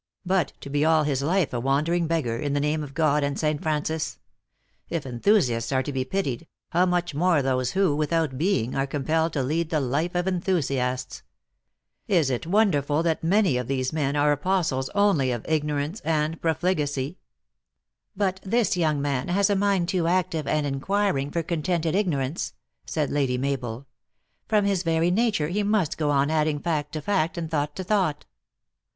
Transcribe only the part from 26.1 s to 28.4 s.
adding fact to fact, and thought to thought."